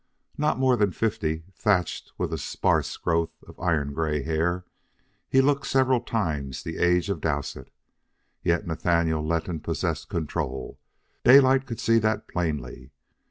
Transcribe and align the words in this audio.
Not 0.35 0.57
more 0.57 0.75
than 0.77 0.93
fifty, 0.93 1.43
thatched 1.53 2.11
with 2.17 2.33
a 2.33 2.37
sparse 2.39 2.97
growth 2.97 3.29
of 3.45 3.59
iron 3.59 3.93
gray 3.93 4.23
hair, 4.23 4.65
he 5.29 5.41
looked 5.41 5.67
several 5.67 5.99
times 6.01 6.63
the 6.63 6.79
age 6.79 7.07
of 7.11 7.21
Dowsett. 7.21 7.69
Yet 8.43 8.65
Nathaniel 8.65 9.23
Letton 9.23 9.59
possessed 9.59 10.09
control 10.09 10.79
Daylight 11.23 11.67
could 11.67 11.79
see 11.79 11.99
that 11.99 12.27
plainly. 12.27 12.89